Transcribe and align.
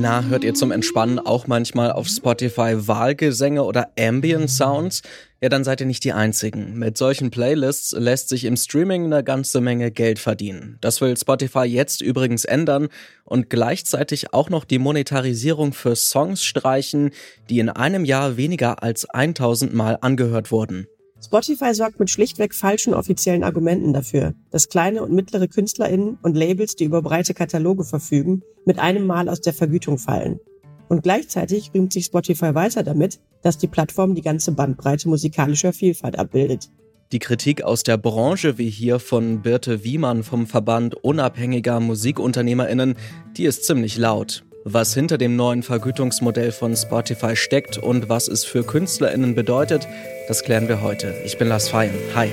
Na, 0.00 0.24
hört 0.24 0.44
ihr 0.44 0.54
zum 0.54 0.70
Entspannen 0.70 1.18
auch 1.18 1.46
manchmal 1.46 1.92
auf 1.92 2.08
Spotify 2.08 2.88
Wahlgesänge 2.88 3.62
oder 3.62 3.90
Ambient 3.98 4.48
Sounds? 4.48 5.02
Ja, 5.42 5.50
dann 5.50 5.62
seid 5.62 5.82
ihr 5.82 5.86
nicht 5.86 6.04
die 6.04 6.14
Einzigen. 6.14 6.78
Mit 6.78 6.96
solchen 6.96 7.30
Playlists 7.30 7.92
lässt 7.92 8.30
sich 8.30 8.46
im 8.46 8.56
Streaming 8.56 9.04
eine 9.04 9.22
ganze 9.22 9.60
Menge 9.60 9.90
Geld 9.90 10.18
verdienen. 10.18 10.78
Das 10.80 11.02
will 11.02 11.14
Spotify 11.18 11.64
jetzt 11.64 12.00
übrigens 12.00 12.46
ändern 12.46 12.88
und 13.24 13.50
gleichzeitig 13.50 14.32
auch 14.32 14.48
noch 14.48 14.64
die 14.64 14.78
Monetarisierung 14.78 15.74
für 15.74 15.94
Songs 15.94 16.44
streichen, 16.44 17.10
die 17.50 17.58
in 17.58 17.68
einem 17.68 18.06
Jahr 18.06 18.38
weniger 18.38 18.82
als 18.82 19.04
1000 19.04 19.74
Mal 19.74 19.98
angehört 20.00 20.50
wurden. 20.50 20.86
Spotify 21.22 21.74
sorgt 21.74 22.00
mit 22.00 22.08
schlichtweg 22.08 22.54
falschen 22.54 22.94
offiziellen 22.94 23.44
Argumenten 23.44 23.92
dafür, 23.92 24.34
dass 24.50 24.68
kleine 24.68 25.02
und 25.02 25.12
mittlere 25.12 25.48
KünstlerInnen 25.48 26.18
und 26.22 26.36
Labels, 26.36 26.76
die 26.76 26.84
über 26.84 27.02
breite 27.02 27.34
Kataloge 27.34 27.84
verfügen, 27.84 28.42
mit 28.64 28.78
einem 28.78 29.06
Mal 29.06 29.28
aus 29.28 29.40
der 29.40 29.52
Vergütung 29.52 29.98
fallen. 29.98 30.40
Und 30.88 31.02
gleichzeitig 31.02 31.72
rühmt 31.74 31.92
sich 31.92 32.06
Spotify 32.06 32.54
weiter 32.54 32.82
damit, 32.82 33.20
dass 33.42 33.58
die 33.58 33.68
Plattform 33.68 34.14
die 34.14 34.22
ganze 34.22 34.52
Bandbreite 34.52 35.08
musikalischer 35.08 35.72
Vielfalt 35.72 36.18
abbildet. 36.18 36.70
Die 37.12 37.18
Kritik 37.18 37.62
aus 37.62 37.82
der 37.82 37.96
Branche, 37.96 38.56
wie 38.56 38.70
hier 38.70 38.98
von 38.98 39.42
Birte 39.42 39.84
Wiemann 39.84 40.22
vom 40.22 40.46
Verband 40.46 40.94
unabhängiger 40.94 41.80
Musikunternehmerinnen, 41.80 42.94
die 43.36 43.44
ist 43.44 43.64
ziemlich 43.64 43.98
laut. 43.98 44.44
Was 44.64 44.92
hinter 44.92 45.16
dem 45.16 45.36
neuen 45.36 45.62
Vergütungsmodell 45.62 46.52
von 46.52 46.76
Spotify 46.76 47.34
steckt 47.34 47.78
und 47.78 48.10
was 48.10 48.28
es 48.28 48.44
für 48.44 48.62
KünstlerInnen 48.62 49.34
bedeutet, 49.34 49.88
das 50.28 50.44
klären 50.44 50.68
wir 50.68 50.82
heute. 50.82 51.14
Ich 51.24 51.38
bin 51.38 51.48
Lars 51.48 51.70
Feyen. 51.70 51.94
Hi. 52.14 52.28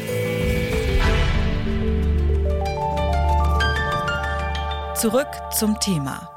Zurück 4.93 5.29
zum 5.57 5.79
Thema. 5.79 6.29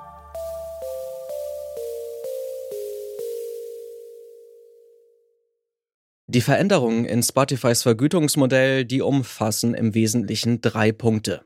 Die 6.29 6.41
Veränderungen 6.41 7.05
in 7.05 7.25
Spotifys 7.25 7.83
Vergütungsmodell, 7.83 8.85
die 8.85 9.03
umfassen 9.03 9.75
im 9.75 9.93
Wesentlichen 9.95 10.61
drei 10.61 10.93
Punkte. 10.93 11.43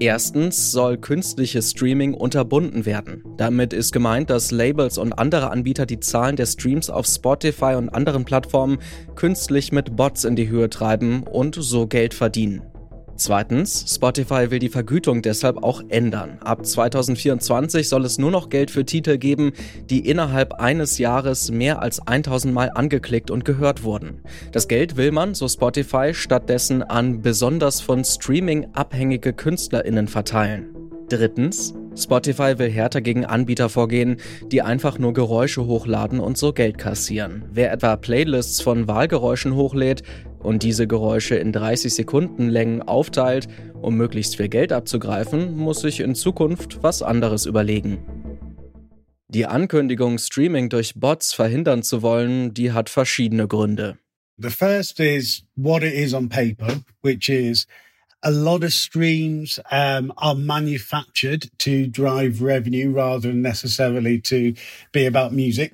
Erstens 0.00 0.72
soll 0.72 0.96
künstliches 0.96 1.72
Streaming 1.72 2.14
unterbunden 2.14 2.86
werden. 2.86 3.22
Damit 3.36 3.74
ist 3.74 3.92
gemeint, 3.92 4.30
dass 4.30 4.50
Labels 4.50 4.96
und 4.96 5.12
andere 5.12 5.50
Anbieter 5.50 5.84
die 5.84 6.00
Zahlen 6.00 6.36
der 6.36 6.46
Streams 6.46 6.88
auf 6.88 7.04
Spotify 7.04 7.74
und 7.76 7.90
anderen 7.90 8.24
Plattformen 8.24 8.78
künstlich 9.14 9.72
mit 9.72 9.96
Bots 9.96 10.24
in 10.24 10.36
die 10.36 10.48
Höhe 10.48 10.70
treiben 10.70 11.24
und 11.24 11.54
so 11.54 11.86
Geld 11.86 12.14
verdienen. 12.14 12.62
Zweitens, 13.20 13.84
Spotify 13.86 14.50
will 14.50 14.60
die 14.60 14.70
Vergütung 14.70 15.20
deshalb 15.20 15.62
auch 15.62 15.82
ändern. 15.90 16.38
Ab 16.40 16.64
2024 16.64 17.86
soll 17.86 18.06
es 18.06 18.16
nur 18.16 18.30
noch 18.30 18.48
Geld 18.48 18.70
für 18.70 18.86
Titel 18.86 19.18
geben, 19.18 19.52
die 19.90 20.08
innerhalb 20.08 20.54
eines 20.54 20.96
Jahres 20.96 21.50
mehr 21.50 21.82
als 21.82 22.00
1000 22.00 22.54
Mal 22.54 22.70
angeklickt 22.74 23.30
und 23.30 23.44
gehört 23.44 23.82
wurden. 23.82 24.22
Das 24.52 24.68
Geld 24.68 24.96
will 24.96 25.12
man, 25.12 25.34
so 25.34 25.48
Spotify, 25.48 26.14
stattdessen 26.14 26.82
an 26.82 27.20
besonders 27.20 27.82
von 27.82 28.04
Streaming 28.04 28.68
abhängige 28.72 29.34
KünstlerInnen 29.34 30.08
verteilen. 30.08 30.89
Drittens, 31.10 31.74
Spotify 31.96 32.56
will 32.58 32.70
härter 32.70 33.00
gegen 33.00 33.24
Anbieter 33.24 33.68
vorgehen, 33.68 34.18
die 34.46 34.62
einfach 34.62 35.00
nur 35.00 35.12
Geräusche 35.12 35.66
hochladen 35.66 36.20
und 36.20 36.38
so 36.38 36.52
Geld 36.52 36.78
kassieren. 36.78 37.44
Wer 37.50 37.72
etwa 37.72 37.96
Playlists 37.96 38.60
von 38.60 38.86
Wahlgeräuschen 38.86 39.56
hochlädt 39.56 40.04
und 40.38 40.62
diese 40.62 40.86
Geräusche 40.86 41.34
in 41.34 41.50
30 41.50 41.92
Sekunden 41.92 42.48
Längen 42.48 42.82
aufteilt, 42.82 43.48
um 43.82 43.96
möglichst 43.96 44.36
viel 44.36 44.48
Geld 44.48 44.72
abzugreifen, 44.72 45.56
muss 45.56 45.80
sich 45.80 45.98
in 45.98 46.14
Zukunft 46.14 46.80
was 46.82 47.02
anderes 47.02 47.44
überlegen. 47.44 47.98
Die 49.26 49.46
Ankündigung, 49.46 50.18
Streaming 50.18 50.68
durch 50.68 50.94
Bots 50.94 51.32
verhindern 51.32 51.82
zu 51.82 52.02
wollen, 52.02 52.54
die 52.54 52.70
hat 52.70 52.88
verschiedene 52.88 53.48
Gründe. 53.48 53.98
The 54.38 54.50
first 54.50 55.00
is 55.00 55.42
what 55.56 55.82
it 55.82 55.92
is 55.92 56.14
on 56.14 56.28
paper, 56.28 56.80
which 57.02 57.28
is 57.28 57.66
a 58.22 58.30
lot 58.30 58.64
of 58.64 58.72
streams 58.72 59.58
um, 59.70 60.12
are 60.16 60.34
manufactured 60.34 61.50
to 61.58 61.86
drive 61.86 62.42
revenue 62.42 62.92
rather 62.92 63.28
than 63.28 63.42
necessarily 63.42 64.20
to 64.20 64.54
be 64.92 65.06
about 65.06 65.32
music. 65.32 65.72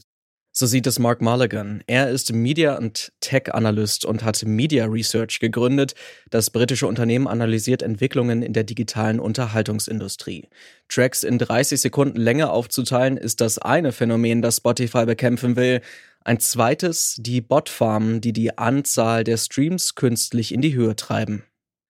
So 0.59 0.65
sieht 0.65 0.87
es 0.87 0.99
Mark 0.99 1.21
Mulligan. 1.21 1.84
Er 1.87 2.09
ist 2.09 2.33
Media- 2.33 2.79
und 2.79 3.12
Tech-Analyst 3.21 4.07
und 4.07 4.25
hat 4.25 4.43
Media 4.47 4.87
Research 4.87 5.39
gegründet. 5.39 5.95
Das 6.31 6.49
britische 6.49 6.87
Unternehmen 6.87 7.27
analysiert 7.27 7.83
Entwicklungen 7.83 8.41
in 8.41 8.55
der 8.55 8.65
digitalen 8.65 9.21
Unterhaltungsindustrie. 9.21 10.49
Tracks 10.89 11.25
in 11.25 11.37
30 11.37 11.78
Sekunden 11.78 12.19
Länge 12.19 12.49
aufzuteilen, 12.49 13.19
ist 13.19 13.43
das 13.43 13.59
eine 13.59 13.93
Phänomen, 13.93 14.41
das 14.41 14.57
Spotify 14.57 15.05
bekämpfen 15.05 15.57
will. 15.57 15.83
Ein 16.25 16.41
zweites, 16.41 17.17
die 17.19 17.43
Botfarmen, 17.43 18.23
die 18.23 18.33
die 18.33 18.57
Anzahl 18.57 19.25
der 19.25 19.37
Streams 19.37 19.95
künstlich 19.95 20.55
in 20.55 20.63
die 20.63 20.75
Höhe 20.75 20.97
treiben. 20.97 21.45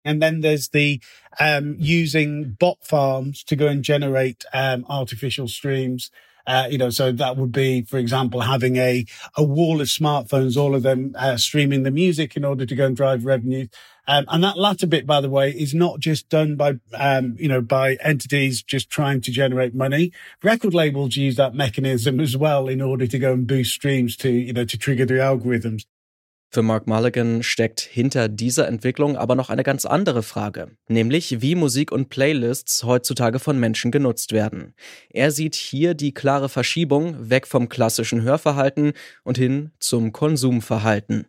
And 0.06 0.22
then 0.22 0.40
there's 0.40 0.68
the 0.68 1.00
um, 1.40 1.76
using 1.78 2.56
bot 2.58 2.78
farms 2.82 3.42
to 3.44 3.56
go 3.56 3.66
and 3.66 3.82
generate 3.82 4.44
um, 4.52 4.86
artificial 4.88 5.48
streams. 5.48 6.10
Uh, 6.46 6.68
you 6.70 6.78
know, 6.78 6.90
so 6.90 7.10
that 7.10 7.36
would 7.36 7.50
be, 7.50 7.82
for 7.82 7.98
example, 7.98 8.40
having 8.42 8.76
a, 8.76 9.04
a 9.36 9.42
wall 9.42 9.80
of 9.80 9.88
smartphones, 9.88 10.56
all 10.56 10.76
of 10.76 10.84
them 10.84 11.12
uh, 11.18 11.36
streaming 11.36 11.82
the 11.82 11.90
music 11.90 12.36
in 12.36 12.44
order 12.44 12.64
to 12.64 12.76
go 12.76 12.86
and 12.86 12.96
drive 12.96 13.24
revenue. 13.24 13.66
Um, 14.06 14.26
and 14.28 14.44
that 14.44 14.56
latter 14.56 14.86
bit, 14.86 15.06
by 15.06 15.20
the 15.20 15.28
way, 15.28 15.50
is 15.50 15.74
not 15.74 15.98
just 15.98 16.28
done 16.28 16.54
by, 16.54 16.74
um, 16.94 17.34
you 17.40 17.48
know, 17.48 17.60
by 17.60 17.94
entities 17.96 18.62
just 18.62 18.88
trying 18.88 19.20
to 19.22 19.32
generate 19.32 19.74
money. 19.74 20.12
Record 20.44 20.72
labels 20.72 21.16
use 21.16 21.34
that 21.34 21.54
mechanism 21.54 22.20
as 22.20 22.36
well 22.36 22.68
in 22.68 22.80
order 22.80 23.08
to 23.08 23.18
go 23.18 23.32
and 23.32 23.48
boost 23.48 23.72
streams 23.72 24.16
to, 24.18 24.30
you 24.30 24.52
know, 24.52 24.64
to 24.64 24.78
trigger 24.78 25.04
the 25.04 25.14
algorithms. 25.14 25.84
Für 26.50 26.62
Mark 26.62 26.86
Mulligan 26.86 27.42
steckt 27.42 27.80
hinter 27.80 28.28
dieser 28.28 28.68
Entwicklung 28.68 29.16
aber 29.16 29.34
noch 29.34 29.50
eine 29.50 29.62
ganz 29.62 29.84
andere 29.84 30.22
Frage, 30.22 30.70
nämlich 30.88 31.42
wie 31.42 31.54
Musik 31.54 31.92
und 31.92 32.08
Playlists 32.08 32.84
heutzutage 32.84 33.38
von 33.38 33.58
Menschen 33.58 33.90
genutzt 33.90 34.32
werden. 34.32 34.74
Er 35.10 35.32
sieht 35.32 35.54
hier 35.54 35.94
die 35.94 36.14
klare 36.14 36.48
Verschiebung 36.48 37.30
weg 37.30 37.46
vom 37.46 37.68
klassischen 37.68 38.22
Hörverhalten 38.22 38.92
und 39.24 39.36
hin 39.36 39.72
zum 39.80 40.12
Konsumverhalten. 40.12 41.26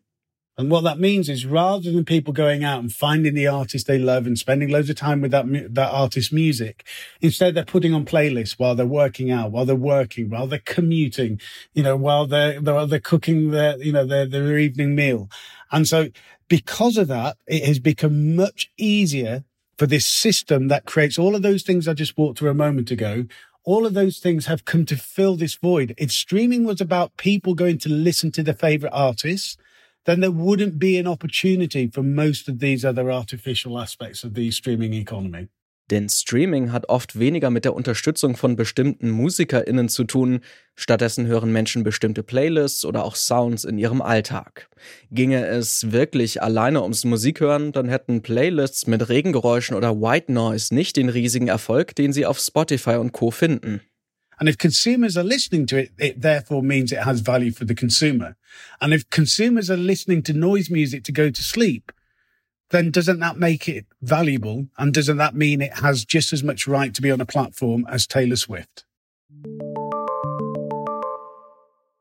And 0.58 0.72
what 0.72 0.84
that 0.86 1.00
means 1.00 1.30
is 1.30 1.46
rather 1.46 1.92
than 1.92 2.04
people 2.04 2.34
going 2.34 2.64
out 2.64 2.80
and 2.80 2.92
finding 2.92 3.36
the 3.36 3.46
artist 3.46 3.86
they 3.86 4.00
love 4.00 4.26
and 4.26 4.40
spending 4.40 4.70
loads 4.70 4.90
of 4.90 4.96
time 4.96 5.22
with 5.22 5.30
that, 5.30 5.46
that 5.76 5.92
artist's 5.92 6.32
music, 6.32 6.84
instead 7.22 7.54
they're 7.54 7.64
putting 7.64 7.94
on 7.94 8.06
playlists 8.06 8.54
while 8.58 8.74
they're 8.74 8.86
working 8.86 9.30
out, 9.30 9.52
while 9.52 9.66
they're 9.66 9.76
working, 9.76 10.32
while 10.32 10.48
they're 10.48 10.62
commuting, 10.66 11.40
you 11.76 11.84
know, 11.84 11.96
while 11.96 12.26
they're, 12.26 12.60
they're, 12.60 12.88
they're 12.88 13.00
cooking 13.00 13.52
their, 13.52 13.78
you 13.78 13.92
know, 13.92 14.06
their, 14.06 14.26
their 14.26 14.58
evening 14.58 14.96
meal. 14.96 15.30
And 15.72 15.88
so 15.88 16.08
because 16.48 16.98
of 16.98 17.08
that, 17.08 17.38
it 17.46 17.64
has 17.66 17.78
become 17.78 18.36
much 18.36 18.72
easier 18.78 19.44
for 19.78 19.86
this 19.86 20.08
system 20.08 20.70
that 20.70 20.86
creates 20.86 21.20
all 21.20 21.36
of 21.36 21.44
those 21.44 21.62
things 21.62 21.88
I 21.88 21.94
just 21.94 22.18
walked 22.18 22.40
through 22.40 22.50
a 22.50 22.56
moment 22.56 22.90
ago 22.90 23.26
all 23.64 23.86
of 23.86 23.94
those 23.94 24.20
things 24.20 24.46
have 24.46 24.64
come 24.64 24.86
to 24.86 24.96
fill 24.96 25.36
this 25.36 25.56
void. 25.56 25.94
If 25.98 26.10
streaming 26.10 26.64
was 26.64 26.80
about 26.80 27.18
people 27.18 27.54
going 27.54 27.80
to 27.80 27.90
listen 27.90 28.32
to 28.32 28.42
their 28.42 28.54
favorite 28.54 28.94
artists, 28.94 29.58
then 30.08 30.22
there 30.22 30.32
wouldn't 30.32 30.80
be 30.80 30.98
an 30.98 31.06
opportunity 31.06 31.90
for 31.94 32.02
most 32.02 32.50
of 32.50 32.60
these 32.60 32.88
other 32.88 33.12
artificial 33.12 33.78
aspects 33.78 34.24
of 34.24 34.32
the 34.36 34.52
streaming 34.52 34.94
economy. 34.94 35.50
Denn 35.90 36.10
Streaming 36.10 36.74
hat 36.74 36.90
oft 36.90 37.18
weniger 37.18 37.50
mit 37.50 37.64
der 37.64 37.74
Unterstützung 37.74 38.36
von 38.36 38.58
bestimmten 38.58 39.10
MusikerInnen 39.10 39.88
zu 39.88 40.04
tun. 40.04 40.42
Stattdessen 40.76 41.28
hören 41.28 41.54
Menschen 41.54 41.84
bestimmte 41.84 42.24
Playlists 42.24 42.84
oder 42.84 43.06
auch 43.06 43.16
Sounds 43.16 43.64
in 43.64 43.78
ihrem 43.78 44.02
Alltag. 44.02 44.70
Ginge 45.12 45.46
es 45.46 45.92
wirklich 45.94 46.42
alleine 46.44 46.82
ums 46.82 47.06
Musikhören, 47.06 47.72
dann 47.72 47.88
hätten 47.88 48.22
Playlists 48.22 48.88
mit 48.88 49.08
Regengeräuschen 49.08 49.78
oder 49.78 50.02
White 50.02 50.32
Noise 50.32 50.76
nicht 50.76 50.98
den 50.98 51.08
riesigen 51.08 51.48
Erfolg, 51.48 51.96
den 51.96 52.12
sie 52.12 52.26
auf 52.26 52.40
Spotify 52.40 52.96
und 52.96 53.14
Co. 53.14 53.32
finden. 53.32 53.80
And 54.40 54.48
if 54.48 54.58
consumers 54.58 55.18
are 55.18 55.24
listening 55.24 55.66
to 55.68 55.78
it, 55.78 55.92
it 55.98 56.22
therefore 56.22 56.62
means 56.62 56.92
it 56.92 57.04
has 57.04 57.22
value 57.22 57.52
for 57.52 57.66
the 57.66 57.76
consumer. 57.76 58.36
And 58.82 58.94
if 58.94 59.10
consumers 59.10 59.70
are 59.70 59.78
listening 59.78 60.22
to 60.24 60.34
noise 60.34 60.70
music 60.70 61.04
to 61.06 61.12
go 61.12 61.30
to 61.30 61.44
sleep, 61.44 61.92
then 62.70 62.92
doesn't 62.92 63.20
that 63.20 63.38
make 63.38 63.70
it 63.70 63.86
valuable? 64.02 64.68
And 64.78 64.94
doesn't 64.94 65.18
that 65.18 65.36
mean 65.36 65.62
it 65.62 65.78
has 65.80 66.06
just 66.06 66.34
as 66.34 66.44
much 66.44 66.68
right 66.68 66.94
to 66.94 67.02
be 67.02 67.12
on 67.12 67.22
a 67.22 67.26
platform 67.26 67.86
as 67.90 68.06
Taylor 68.06 68.36
Swift? 68.36 68.87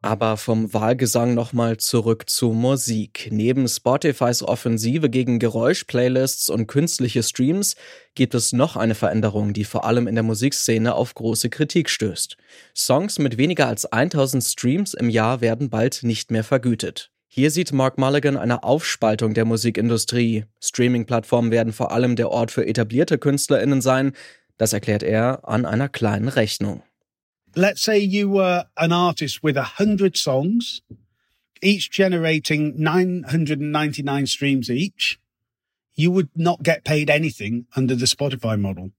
Aber 0.02 0.36
vom 0.36 0.72
Wahlgesang 0.72 1.34
nochmal 1.34 1.78
zurück 1.78 2.28
zu 2.28 2.52
Musik. 2.52 3.28
Neben 3.32 3.66
Spotifys 3.66 4.42
Offensive 4.42 5.10
gegen 5.10 5.38
Geräuschplaylists 5.38 6.48
und 6.48 6.66
künstliche 6.66 7.22
Streams 7.22 7.76
gibt 8.14 8.34
es 8.34 8.52
noch 8.52 8.76
eine 8.76 8.94
Veränderung, 8.94 9.52
die 9.52 9.64
vor 9.64 9.84
allem 9.84 10.06
in 10.06 10.14
der 10.14 10.22
Musikszene 10.22 10.94
auf 10.94 11.14
große 11.14 11.50
Kritik 11.50 11.90
stößt. 11.90 12.36
Songs 12.74 13.18
mit 13.18 13.38
weniger 13.38 13.66
als 13.68 13.86
1000 13.86 14.44
Streams 14.44 14.94
im 14.94 15.08
Jahr 15.10 15.40
werden 15.40 15.70
bald 15.70 16.02
nicht 16.02 16.30
mehr 16.30 16.44
vergütet. 16.44 17.10
Hier 17.28 17.50
sieht 17.50 17.72
Mark 17.72 17.98
Mulligan 17.98 18.36
eine 18.36 18.62
Aufspaltung 18.62 19.34
der 19.34 19.44
Musikindustrie. 19.44 20.44
Streaming-Plattformen 20.58 21.50
werden 21.50 21.72
vor 21.72 21.92
allem 21.92 22.16
der 22.16 22.30
Ort 22.30 22.50
für 22.50 22.66
etablierte 22.66 23.18
KünstlerInnen 23.18 23.82
sein. 23.82 24.12
Das 24.56 24.72
erklärt 24.72 25.02
er 25.02 25.46
an 25.46 25.66
einer 25.66 25.88
kleinen 25.88 26.28
Rechnung. 26.28 26.82
Let's 27.56 27.80
say 27.80 27.98
you 27.98 28.28
were 28.28 28.66
an 28.76 28.92
artist 28.92 29.42
with 29.42 29.56
a 29.56 29.62
hundred 29.62 30.16
songs, 30.16 30.82
each 31.62 31.90
generating 31.90 32.74
999 32.76 34.26
streams 34.26 34.70
each, 34.70 35.18
you 35.94 36.10
would 36.10 36.28
not 36.36 36.62
get 36.62 36.84
paid 36.84 37.08
anything 37.08 37.66
under 37.74 37.94
the 37.94 38.04
Spotify 38.04 38.60
model. 38.60 38.90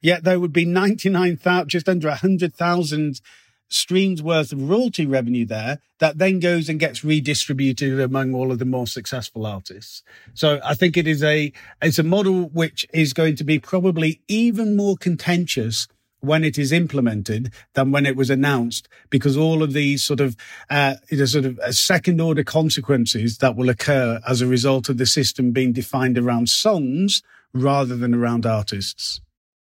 Yet 0.00 0.22
there 0.22 0.38
would 0.38 0.52
be 0.52 0.64
99,000, 0.64 1.68
just 1.68 1.88
under 1.88 2.08
100,000 2.08 3.20
streams 3.68 4.22
worth 4.22 4.52
of 4.52 4.68
royalty 4.68 5.06
revenue 5.06 5.44
there 5.46 5.80
that 5.98 6.18
then 6.18 6.38
goes 6.38 6.68
and 6.68 6.78
gets 6.78 7.02
redistributed 7.02 7.98
among 7.98 8.34
all 8.34 8.52
of 8.52 8.58
the 8.58 8.64
more 8.64 8.86
successful 8.86 9.46
artists. 9.46 10.02
So 10.34 10.60
I 10.62 10.74
think 10.74 10.96
it 10.96 11.08
is 11.08 11.22
a, 11.24 11.52
it's 11.82 11.98
a 11.98 12.04
model 12.04 12.50
which 12.50 12.86
is 12.92 13.12
going 13.12 13.34
to 13.36 13.44
be 13.44 13.58
probably 13.58 14.20
even 14.28 14.76
more 14.76 14.96
contentious 14.96 15.88
when 16.24 16.44
it 16.44 16.58
is 16.58 16.72
implemented 16.72 17.52
than 17.74 17.92
when 17.92 18.06
it 18.06 18.16
was 18.16 18.30
announced, 18.30 18.88
because 19.10 19.36
all 19.36 19.62
of 19.62 19.72
these 19.72 20.02
sort 20.02 20.20
of, 20.20 20.36
uh, 20.70 20.94
you 21.10 21.18
know, 21.18 21.24
sort 21.24 21.44
of 21.44 21.58
uh, 21.60 21.72
second 21.72 22.20
order 22.20 22.44
consequences 22.44 23.38
that 23.38 23.56
will 23.56 23.68
occur 23.68 24.20
as 24.26 24.40
a 24.40 24.46
result 24.46 24.88
of 24.88 24.98
the 24.98 25.06
system 25.06 25.52
being 25.52 25.72
defined 25.72 26.18
around 26.18 26.48
songs 26.48 27.22
rather 27.52 27.96
than 27.96 28.14
around 28.14 28.44
artists. 28.44 29.20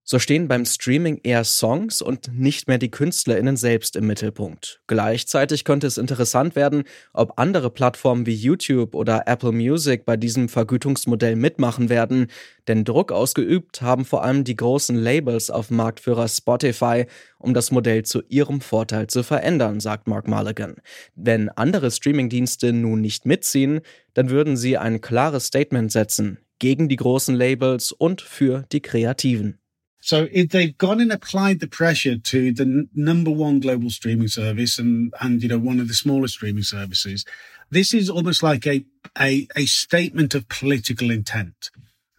So 0.09 0.21
stehen 0.21 0.47
beim 0.47 0.65
Streaming 0.65 1.19
eher 1.25 1.43
Songs 1.43 2.01
und 2.01 2.31
nicht 2.33 2.69
mehr 2.69 2.79
die 2.79 2.93
KünstlerInnen 2.93 3.57
selbst 3.57 3.97
im 3.97 4.07
Mittelpunkt. 4.07 4.81
Gleichzeitig 4.87 5.65
könnte 5.65 5.89
es 5.89 5.99
interessant 5.99 6.55
werden, 6.55 6.85
ob 7.13 7.41
andere 7.41 7.71
Plattformen 7.71 8.25
wie 8.25 8.37
YouTube 8.37 8.95
oder 8.95 9.25
Apple 9.27 9.51
Music 9.51 10.05
bei 10.05 10.17
diesem 10.17 10.49
Vergütungsmodell 10.49 11.35
mitmachen 11.35 11.89
werden, 11.89 12.29
denn 12.69 12.85
Druck 12.85 13.11
ausgeübt 13.11 13.83
haben 13.83 14.05
vor 14.05 14.23
allem 14.23 14.45
die 14.45 14.55
großen 14.55 14.95
Labels 14.95 15.51
auf 15.51 15.73
Marktführer 15.73 16.29
Spotify, 16.29 17.07
um 17.41 17.53
das 17.53 17.73
Modell 17.73 18.05
zu 18.05 18.23
ihrem 18.29 18.61
Vorteil 18.61 19.09
zu 19.09 19.25
verändern, 19.25 19.81
sagt 19.81 20.07
Mark 20.07 20.29
Mulligan. 20.29 20.77
Wenn 21.17 21.49
andere 21.49 21.91
Streamingdienste 21.91 22.73
nun 22.73 23.01
nicht 23.01 23.27
mitziehen, 23.27 23.81
dann 24.15 24.31
würden 24.31 24.57
sie 24.57 24.79
ein 24.79 25.01
klares 25.01 25.47
Statement 25.47 25.91
setzen 25.91 26.39
gegen 26.61 26.89
die 26.89 26.95
großen 26.95 27.35
Labels 27.35 27.91
und 27.91 28.21
für 28.21 28.67
die 28.71 28.81
Kreativen. 28.81 29.59
So 30.07 30.29
if 30.31 30.51
they've 30.51 30.79
gone 30.79 31.01
and 31.01 31.11
applied 31.11 31.59
the 31.59 31.67
pressure 31.67 32.17
to 32.17 32.53
the 32.53 32.63
n- 32.63 32.89
number 32.95 33.33
one 33.33 33.59
global 33.59 33.91
streaming 33.91 34.29
service 34.29 34.79
and, 34.79 35.13
and, 35.21 35.43
you 35.43 35.49
know, 35.49 35.59
one 35.59 35.81
of 35.81 35.89
the 35.89 35.95
smaller 35.95 36.29
streaming 36.29 36.63
services, 36.63 37.25
this 37.71 37.93
is 37.93 38.09
almost 38.09 38.41
like 38.41 38.69
a, 38.69 38.85
a, 39.19 39.49
a 39.57 39.67
statement 39.67 40.33
of 40.33 40.49
political 40.49 41.11
intent. 41.11 41.71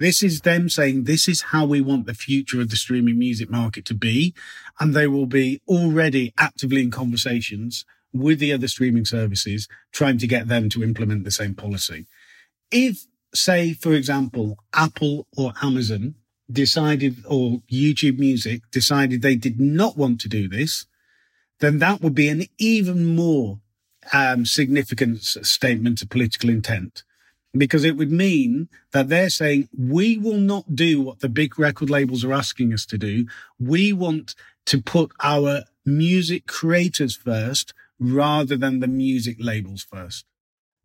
This 0.01 0.21
is 0.21 0.41
them 0.41 0.67
saying 0.67 1.05
this 1.05 1.29
is 1.29 1.53
how 1.53 1.65
we 1.65 1.79
want 1.79 2.07
the 2.07 2.13
future 2.13 2.59
of 2.59 2.71
the 2.71 2.75
streaming 2.75 3.17
music 3.17 3.49
market 3.49 3.85
to 3.85 3.93
be. 3.93 4.35
And 4.81 4.93
they 4.93 5.07
will 5.07 5.25
be 5.25 5.61
already 5.65 6.33
actively 6.37 6.81
in 6.81 6.91
conversations 6.91 7.85
with 8.11 8.39
the 8.39 8.51
other 8.51 8.67
streaming 8.67 9.05
services, 9.05 9.69
trying 9.93 10.17
to 10.17 10.27
get 10.27 10.49
them 10.49 10.67
to 10.71 10.83
implement 10.83 11.23
the 11.23 11.31
same 11.31 11.55
policy. 11.55 12.05
If, 12.69 13.05
say, 13.33 13.71
for 13.71 13.93
example, 13.93 14.57
Apple 14.73 15.25
or 15.37 15.53
Amazon 15.63 16.15
decided, 16.51 17.23
or 17.27 17.61
YouTube 17.71 18.19
Music 18.19 18.61
decided 18.71 19.21
they 19.21 19.35
did 19.35 19.59
not 19.59 19.97
want 19.97 20.21
to 20.21 20.29
do 20.29 20.47
this, 20.47 20.85
then 21.59 21.79
that 21.79 22.01
would 22.01 22.15
be 22.15 22.29
an 22.29 22.45
even 22.57 23.15
more 23.15 23.59
um, 24.13 24.45
significant 24.45 25.23
statement 25.23 26.01
of 26.01 26.09
political 26.09 26.49
intent. 26.49 27.03
Because 27.53 27.83
it 27.83 27.97
would 27.97 28.11
mean 28.11 28.69
that 28.91 29.09
they're 29.09 29.29
saying, 29.29 29.69
we 29.77 30.17
will 30.17 30.37
not 30.37 30.75
do 30.75 31.01
what 31.01 31.21
the 31.21 31.29
big 31.29 31.57
record 31.57 31.89
labels 31.89 32.23
are 32.23 32.33
asking 32.33 32.73
us 32.73 32.85
to 32.85 32.97
do. 32.97 33.25
We 33.59 33.93
want 33.93 34.35
to 34.67 34.81
put 34.81 35.11
our 35.23 35.63
music 35.85 36.45
creators 36.45 37.15
first 37.15 37.73
rather 37.99 38.57
than 38.57 38.79
the 38.79 38.87
music 38.87 39.37
labels 39.39 39.83
first. 39.83 40.25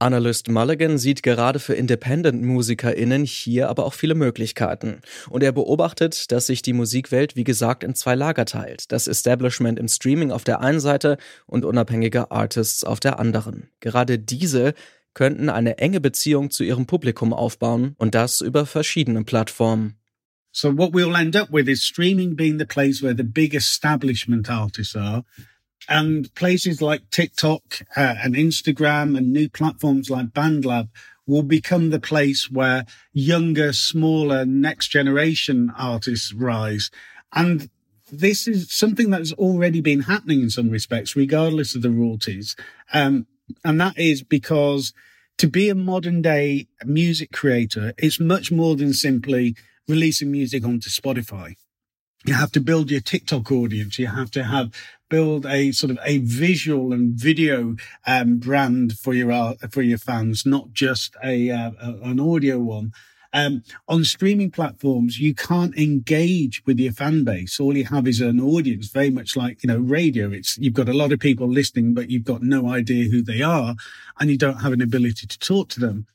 Analyst 0.02 0.49
Mulligan 0.49 0.99
sieht 0.99 1.22
gerade 1.22 1.60
für 1.60 1.75
Independent-MusikerInnen 1.75 3.25
hier 3.25 3.69
aber 3.69 3.87
auch 3.87 3.94
viele 3.94 4.16
Möglichkeiten. 4.16 5.00
Und 5.31 5.44
er 5.44 5.52
beobachtet, 5.52 6.32
dass 6.32 6.49
sich 6.49 6.60
die 6.60 6.72
Musikwelt, 6.72 7.37
wie 7.37 7.44
gesagt, 7.44 7.84
in 7.84 7.94
zwei 7.94 8.16
Lager 8.16 8.44
teilt. 8.44 8.90
Das 8.90 9.06
Establishment 9.06 9.78
im 9.78 9.87
Streaming 9.87 10.32
auf 10.32 10.43
der 10.43 10.60
einen 10.60 10.81
Seite 10.81 11.19
und 11.46 11.64
unabhängige 11.64 12.32
Artists 12.32 12.82
auf 12.82 12.99
der 12.99 13.20
anderen. 13.20 13.69
Gerade 13.78 14.19
diese 14.19 14.75
könnten 15.14 15.49
eine 15.49 15.78
enge 15.78 16.00
Beziehung 16.00 16.50
zu 16.50 16.64
ihrem 16.64 16.87
Publikum 16.87 17.32
aufbauen 17.32 17.94
und 17.96 18.16
das 18.16 18.40
über 18.40 18.66
verschiedene 18.66 19.22
Plattformen. 19.22 19.94
So 20.50 20.76
what 20.76 20.93
we'll 20.93 21.16
end 21.16 21.37
up 21.37 21.52
with 21.52 21.69
is 21.69 21.84
streaming 21.84 22.34
being 22.34 22.58
the 22.58 22.66
place 22.66 23.02
where 23.02 23.14
the 23.16 23.22
big 23.22 23.54
establishment 23.54 24.50
artists 24.50 24.96
are 24.96 25.22
And 25.88 26.32
places 26.34 26.81
like 26.81 27.11
TikTok 27.11 27.82
uh, 27.96 28.14
and 28.23 28.34
Instagram 28.34 29.17
and 29.17 29.32
new 29.32 29.49
platforms 29.49 30.11
like 30.11 30.29
BandLab 30.29 30.88
will 31.26 31.43
become 31.43 31.90
the 31.90 32.00
place 32.00 32.50
where 32.50 32.84
younger, 33.12 33.73
smaller, 33.73 34.44
next 34.44 34.88
generation 34.88 35.73
artists 35.76 36.32
rise. 36.32 36.90
And 37.32 37.69
this 38.11 38.46
is 38.46 38.70
something 38.70 39.11
that 39.11 39.20
has 39.20 39.32
already 39.32 39.81
been 39.81 40.02
happening 40.02 40.43
in 40.43 40.50
some 40.50 40.70
respects, 40.70 41.17
regardless 41.17 41.75
of 41.75 41.82
the 41.82 41.90
royalties. 41.90 42.56
Um, 42.93 43.26
and 43.64 43.81
that 43.81 43.99
is 43.99 44.23
because 44.23 44.93
to 45.38 45.49
be 45.49 45.69
a 45.69 45.75
modern 45.75 46.23
day 46.23 46.69
music 46.85 47.32
creator, 47.32 47.94
it's 47.99 48.20
much 48.20 48.52
more 48.52 48.76
than 48.76 48.93
simply 48.93 49.56
releasing 49.88 50.31
music 50.31 50.64
onto 50.64 50.90
Spotify. 50.90 51.56
You 52.25 52.35
have 52.35 52.53
to 52.53 52.61
build 52.61 52.91
your 52.91 53.01
TikTok 53.01 53.51
audience. 53.51 53.99
You 53.99 54.07
have 54.07 54.31
to 54.33 54.45
have 54.45 54.73
build 55.09 55.45
a 55.45 55.73
sort 55.73 55.91
of 55.91 55.99
a 56.05 56.19
visual 56.19 56.93
and 56.93 57.15
video 57.15 57.77
um, 58.07 58.39
brand 58.39 58.97
for 58.99 59.13
your 59.13 59.33
uh, 59.33 59.55
for 59.71 59.83
your 59.83 59.99
fans, 59.99 60.47
not 60.47 60.73
just 60.73 61.17
a, 61.23 61.51
uh, 61.51 61.73
an 62.03 62.21
audio 62.21 62.59
one. 62.59 62.93
Um, 63.35 63.63
on 63.89 64.05
streaming 64.05 64.51
platforms, 64.51 65.19
you 65.19 65.35
can't 65.35 65.77
engage 65.77 66.63
with 66.67 66.79
your 66.79 66.93
fan 66.93 67.25
base. 67.25 67.59
All 67.59 67.77
you 67.77 67.87
have 67.87 68.07
is 68.07 68.21
an 68.21 68.41
audience, 68.41 68.89
very 68.89 69.11
much 69.11 69.37
like, 69.37 69.63
you 69.63 69.69
know, 69.69 69.79
radio. 69.79 70.31
It's, 70.31 70.59
you've 70.59 70.75
got 70.75 70.89
a 70.89 70.93
lot 70.93 71.13
of 71.13 71.19
people 71.19 71.49
listening, 71.49 71.95
but 71.95 72.11
you've 72.11 72.25
got 72.25 72.43
no 72.43 72.69
idea 72.69 73.11
who 73.11 73.23
they 73.23 73.41
are 73.41 73.75
and 74.21 74.31
you 74.31 74.37
don't 74.37 74.61
have 74.61 74.75
an 74.75 74.83
ability 74.83 75.27
to 75.27 75.39
talk 75.39 75.71
to 75.71 75.81
them. 75.81 76.07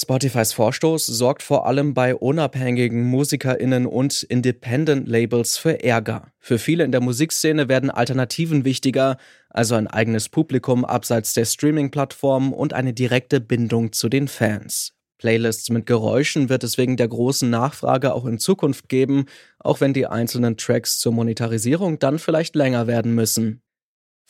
Spotifys 0.00 0.52
Vorstoß 0.52 1.06
sorgt 1.06 1.42
vor 1.42 1.66
allem 1.66 1.92
bei 1.92 2.14
unabhängigen 2.14 3.04
Musikerinnen 3.04 3.84
und 3.84 4.22
Independent-Labels 4.22 5.58
für 5.58 5.82
Ärger. 5.82 6.32
Für 6.38 6.58
viele 6.58 6.84
in 6.84 6.92
der 6.92 7.00
Musikszene 7.00 7.68
werden 7.68 7.90
Alternativen 7.90 8.64
wichtiger, 8.64 9.16
also 9.50 9.74
ein 9.74 9.88
eigenes 9.88 10.28
Publikum 10.28 10.84
abseits 10.84 11.34
der 11.34 11.46
Streaming-Plattformen 11.46 12.52
und 12.52 12.74
eine 12.74 12.92
direkte 12.92 13.40
Bindung 13.40 13.92
zu 13.92 14.08
den 14.08 14.28
Fans. 14.28 14.92
Playlists 15.18 15.68
mit 15.70 15.86
Geräuschen 15.86 16.48
wird 16.48 16.62
es 16.62 16.78
wegen 16.78 16.96
der 16.96 17.08
großen 17.08 17.50
Nachfrage 17.50 18.14
auch 18.14 18.24
in 18.24 18.38
Zukunft 18.38 18.88
geben, 18.88 19.26
auch 19.58 19.80
wenn 19.80 19.94
die 19.94 20.06
einzelnen 20.06 20.56
Tracks 20.56 21.00
zur 21.00 21.12
Monetarisierung 21.12 21.98
dann 21.98 22.20
vielleicht 22.20 22.54
länger 22.54 22.86
werden 22.86 23.16
müssen. 23.16 23.62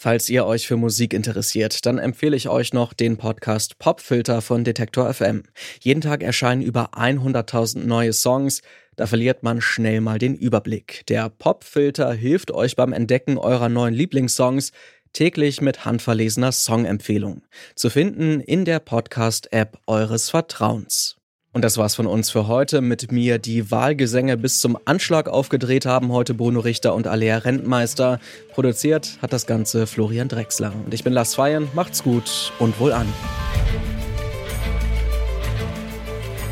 Falls 0.00 0.28
ihr 0.28 0.46
euch 0.46 0.68
für 0.68 0.76
Musik 0.76 1.12
interessiert, 1.12 1.84
dann 1.84 1.98
empfehle 1.98 2.36
ich 2.36 2.48
euch 2.48 2.72
noch 2.72 2.92
den 2.92 3.16
Podcast 3.16 3.80
Popfilter 3.80 4.42
von 4.42 4.62
Detektor 4.62 5.12
FM. 5.12 5.42
Jeden 5.80 6.02
Tag 6.02 6.22
erscheinen 6.22 6.62
über 6.62 6.94
100.000 6.94 7.80
neue 7.80 8.12
Songs. 8.12 8.62
Da 8.94 9.08
verliert 9.08 9.42
man 9.42 9.60
schnell 9.60 10.00
mal 10.00 10.20
den 10.20 10.36
Überblick. 10.36 11.04
Der 11.08 11.28
Popfilter 11.28 12.12
hilft 12.12 12.52
euch 12.52 12.76
beim 12.76 12.92
Entdecken 12.92 13.38
eurer 13.38 13.68
neuen 13.68 13.92
Lieblingssongs 13.92 14.70
täglich 15.12 15.60
mit 15.60 15.84
handverlesener 15.84 16.52
Songempfehlung. 16.52 17.42
Zu 17.74 17.90
finden 17.90 18.38
in 18.38 18.64
der 18.64 18.78
Podcast-App 18.78 19.80
eures 19.88 20.30
Vertrauens. 20.30 21.17
Und 21.52 21.62
das 21.62 21.78
war's 21.78 21.94
von 21.94 22.06
uns 22.06 22.30
für 22.30 22.46
heute. 22.46 22.80
Mit 22.80 23.10
mir 23.10 23.38
die 23.38 23.70
Wahlgesänge 23.70 24.36
bis 24.36 24.60
zum 24.60 24.78
Anschlag 24.84 25.28
aufgedreht 25.28 25.86
haben 25.86 26.12
heute 26.12 26.34
Bruno 26.34 26.60
Richter 26.60 26.94
und 26.94 27.06
Alea 27.06 27.38
Rentmeister. 27.38 28.20
Produziert 28.52 29.18
hat 29.22 29.32
das 29.32 29.46
Ganze 29.46 29.86
Florian 29.86 30.28
Drexler. 30.28 30.72
Und 30.84 30.92
ich 30.92 31.04
bin 31.04 31.12
Lars 31.12 31.34
Feiern. 31.34 31.68
Macht's 31.74 32.02
gut 32.02 32.52
und 32.58 32.78
wohl 32.78 32.92
an. 32.92 33.06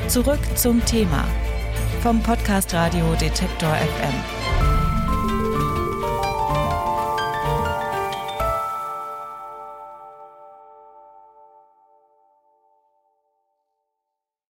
Zurück 0.08 0.40
zum 0.54 0.84
Thema 0.84 1.26
vom 2.02 2.22
Podcast 2.22 2.72
Radio 2.72 3.04
Detektor 3.20 3.74
FM. 3.74 4.55